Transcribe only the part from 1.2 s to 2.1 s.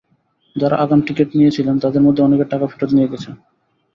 নিয়েছিলেন, তাঁদের